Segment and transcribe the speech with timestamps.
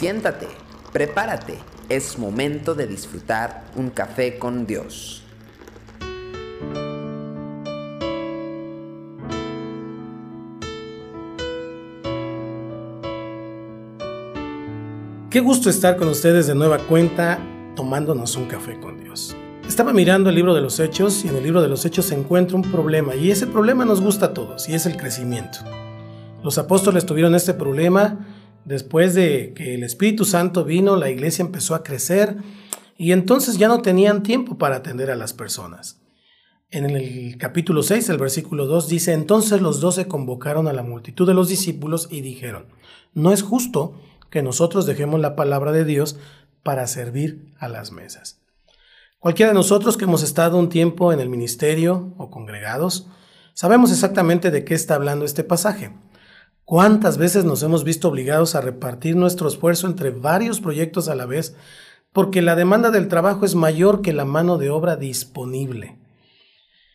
[0.00, 0.48] Siéntate,
[0.94, 1.58] prepárate,
[1.90, 5.22] es momento de disfrutar un café con Dios.
[15.28, 17.38] Qué gusto estar con ustedes de nueva cuenta
[17.76, 19.36] tomándonos un café con Dios.
[19.68, 22.14] Estaba mirando el libro de los Hechos y en el libro de los Hechos se
[22.14, 25.58] encuentra un problema y ese problema nos gusta a todos y es el crecimiento.
[26.42, 28.16] Los apóstoles tuvieron este problema
[28.70, 32.36] después de que el Espíritu Santo vino, la iglesia empezó a crecer
[32.96, 36.00] y entonces ya no tenían tiempo para atender a las personas.
[36.70, 41.26] En el capítulo 6, el versículo 2 dice, entonces los doce convocaron a la multitud
[41.26, 42.66] de los discípulos y dijeron,
[43.12, 46.16] no es justo que nosotros dejemos la palabra de Dios
[46.62, 48.38] para servir a las mesas.
[49.18, 53.08] Cualquiera de nosotros que hemos estado un tiempo en el ministerio o congregados,
[53.52, 55.90] sabemos exactamente de qué está hablando este pasaje.
[56.70, 61.26] ¿Cuántas veces nos hemos visto obligados a repartir nuestro esfuerzo entre varios proyectos a la
[61.26, 61.56] vez
[62.12, 65.98] porque la demanda del trabajo es mayor que la mano de obra disponible?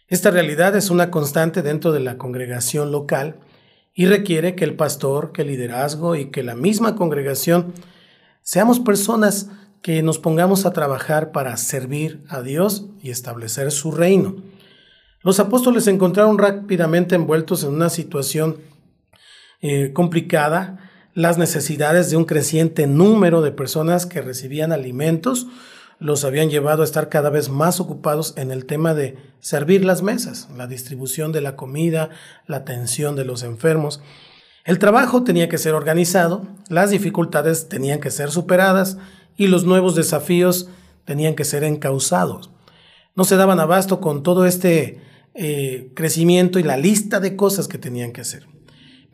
[0.08, 3.36] Esta realidad es una constante dentro de la congregación local
[3.94, 7.74] y requiere que el pastor, que el liderazgo y que la misma congregación
[8.44, 9.50] seamos personas
[9.82, 14.38] que nos pongamos a trabajar para servir a Dios y establecer su reino.
[15.22, 18.74] Los apóstoles se encontraron rápidamente envueltos en una situación
[19.62, 25.48] eh, complicada, las necesidades de un creciente número de personas que recibían alimentos,
[26.00, 30.02] los habían llevado a estar cada vez más ocupados en el tema de servir las
[30.02, 32.10] mesas, la distribución de la comida,
[32.48, 34.02] la atención de los enfermos.
[34.66, 38.98] El trabajo tenía que ser organizado, las dificultades tenían que ser superadas
[39.38, 40.70] y los nuevos desafíos
[41.06, 42.50] tenían que ser encausados.
[43.16, 45.00] No se daban abasto con todo este
[45.34, 48.48] eh, crecimiento y la lista de cosas que tenían que hacer.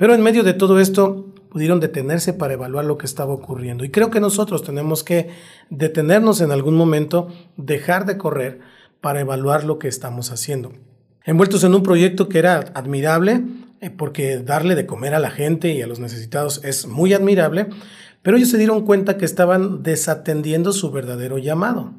[0.01, 3.85] Pero en medio de todo esto, pudieron detenerse para evaluar lo que estaba ocurriendo.
[3.85, 5.29] Y creo que nosotros tenemos que
[5.69, 8.61] detenernos en algún momento, dejar de correr
[8.99, 10.73] para evaluar lo que estamos haciendo.
[11.23, 13.43] Envueltos en un proyecto que era admirable,
[13.79, 17.67] eh, porque darle de comer a la gente y a los necesitados es muy admirable,
[18.23, 21.93] pero ellos se dieron cuenta que estaban desatendiendo su verdadero llamado.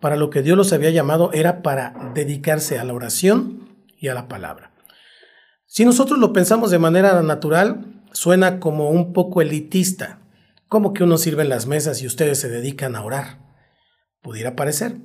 [0.00, 4.14] Para lo que Dios los había llamado era para dedicarse a la oración y a
[4.14, 4.72] la palabra.
[5.70, 10.18] Si nosotros lo pensamos de manera natural, suena como un poco elitista,
[10.66, 13.38] como que uno sirve en las mesas y ustedes se dedican a orar.
[14.22, 14.96] Pudiera parecer.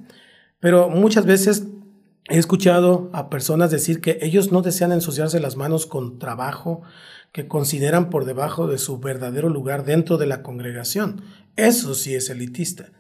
[0.62, 1.68] Pero muchas veces
[2.30, 6.82] he escuchado a personas decir que ellos no desean ensuciarse las manos con trabajo
[7.34, 11.24] que consideran por debajo de su verdadero lugar dentro de la congregación.
[11.58, 12.94] Eso sí es elitista.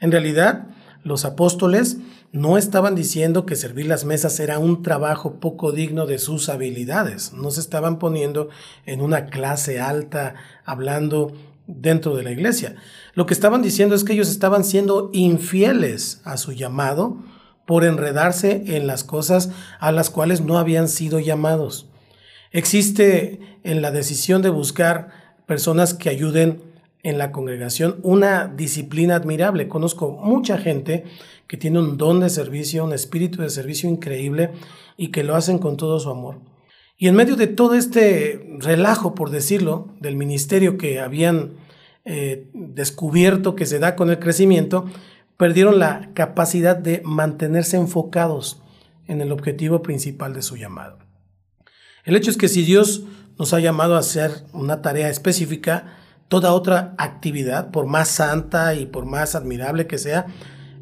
[0.00, 0.68] En realidad,
[1.02, 1.98] los apóstoles
[2.32, 7.32] no estaban diciendo que servir las mesas era un trabajo poco digno de sus habilidades,
[7.32, 8.48] no se estaban poniendo
[8.86, 11.32] en una clase alta hablando
[11.66, 12.76] dentro de la iglesia.
[13.14, 17.18] Lo que estaban diciendo es que ellos estaban siendo infieles a su llamado
[17.66, 21.88] por enredarse en las cosas a las cuales no habían sido llamados.
[22.50, 25.10] Existe en la decisión de buscar
[25.46, 26.71] personas que ayuden
[27.02, 29.68] en la congregación una disciplina admirable.
[29.68, 31.04] Conozco mucha gente
[31.46, 34.50] que tiene un don de servicio, un espíritu de servicio increíble
[34.96, 36.40] y que lo hacen con todo su amor.
[36.96, 41.54] Y en medio de todo este relajo, por decirlo, del ministerio que habían
[42.04, 44.86] eh, descubierto que se da con el crecimiento,
[45.36, 48.62] perdieron la capacidad de mantenerse enfocados
[49.08, 50.98] en el objetivo principal de su llamado.
[52.04, 53.04] El hecho es que si Dios
[53.38, 55.96] nos ha llamado a hacer una tarea específica,
[56.32, 60.28] toda otra actividad, por más santa y por más admirable que sea,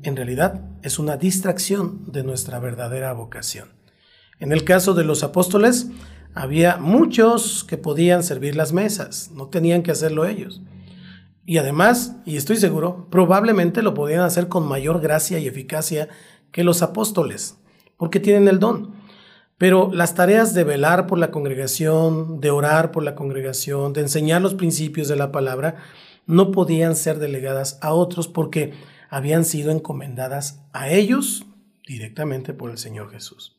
[0.04, 3.70] en realidad es una distracción de nuestra verdadera vocación.
[4.38, 5.88] En el caso de los apóstoles,
[6.34, 10.62] había muchos que podían servir las mesas, no tenían que hacerlo ellos.
[11.44, 16.08] Y además, y estoy seguro, probablemente lo podían hacer con mayor gracia y eficacia
[16.52, 17.56] que los apóstoles,
[17.96, 18.92] porque tienen el don.
[19.60, 24.40] Pero las tareas de velar por la congregación, de orar por la congregación, de enseñar
[24.40, 25.76] los principios de la palabra,
[26.24, 28.72] no podían ser delegadas a otros porque
[29.10, 31.44] habían sido encomendadas a ellos
[31.86, 33.58] directamente por el Señor Jesús.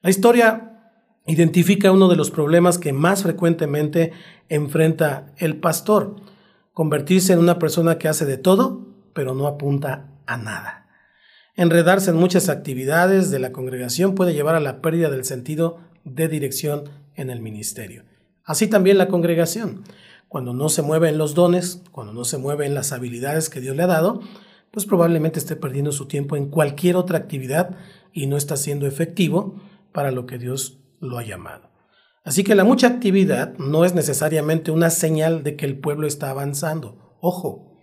[0.00, 0.94] La historia
[1.26, 4.12] identifica uno de los problemas que más frecuentemente
[4.48, 6.16] enfrenta el pastor,
[6.72, 10.87] convertirse en una persona que hace de todo, pero no apunta a nada.
[11.58, 16.28] Enredarse en muchas actividades de la congregación puede llevar a la pérdida del sentido de
[16.28, 16.84] dirección
[17.16, 18.04] en el ministerio.
[18.44, 19.82] Así también la congregación.
[20.28, 23.60] Cuando no se mueve en los dones, cuando no se mueve en las habilidades que
[23.60, 24.20] Dios le ha dado,
[24.70, 27.74] pues probablemente esté perdiendo su tiempo en cualquier otra actividad
[28.12, 29.60] y no está siendo efectivo
[29.90, 31.72] para lo que Dios lo ha llamado.
[32.22, 36.30] Así que la mucha actividad no es necesariamente una señal de que el pueblo está
[36.30, 37.16] avanzando.
[37.20, 37.76] Ojo,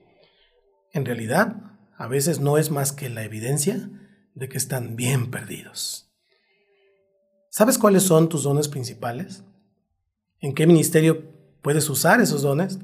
[0.94, 3.90] en realidad a veces no es más que la evidencia
[4.34, 6.12] de que están bien perdidos.
[7.50, 9.44] ¿Sabes cuáles son tus dones principales?
[10.42, 11.24] ¿En qué ministerio
[11.62, 12.80] puedes usar esos dones?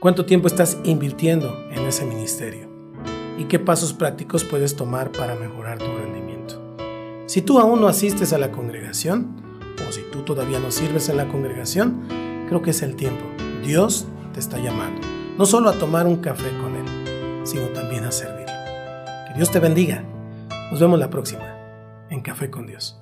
[0.00, 2.70] ¿Cuánto tiempo estás invirtiendo en ese ministerio?
[3.38, 6.76] ¿Y qué pasos prácticos puedes tomar para mejorar tu rendimiento?
[7.26, 9.36] Si tú aún no asistes a la congregación,
[9.86, 12.06] o si tú todavía no sirves en la congregación,
[12.48, 13.24] creo que es el tiempo.
[13.62, 16.85] Dios te está llamando, no solo a tomar un café con Él,
[17.46, 18.54] sino también a servirlo.
[19.28, 20.02] Que Dios te bendiga.
[20.70, 21.44] Nos vemos la próxima
[22.10, 23.00] en Café con Dios.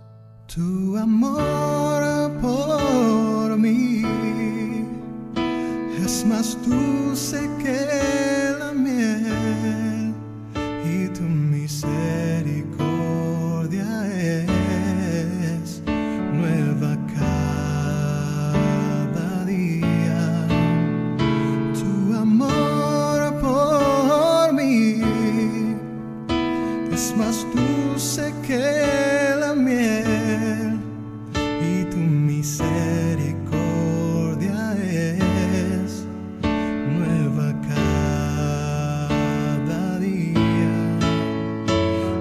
[0.54, 4.02] Tu amor por mí
[6.04, 8.33] es más dulce que
[32.44, 36.04] misericordia es
[36.94, 37.54] nueva
[38.90, 40.98] cada día.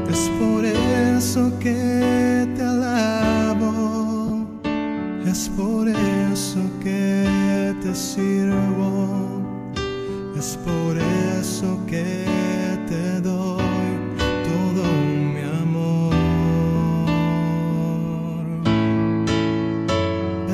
[0.10, 4.48] Es por eso que te alabo,
[5.26, 9.42] es por eso que te sirvo,
[10.38, 12.24] es por eso que
[12.88, 13.63] te doy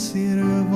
[0.00, 0.69] eso